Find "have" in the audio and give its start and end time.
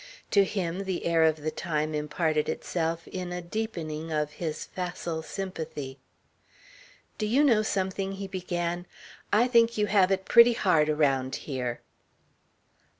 9.85-10.09